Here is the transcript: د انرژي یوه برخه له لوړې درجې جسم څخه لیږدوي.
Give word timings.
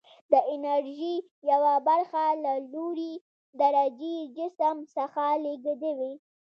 د 0.31 0.33
انرژي 0.53 1.15
یوه 1.51 1.73
برخه 1.87 2.25
له 2.43 2.53
لوړې 2.73 3.13
درجې 3.61 4.15
جسم 4.37 4.77
څخه 4.95 5.23
لیږدوي. 5.43 6.13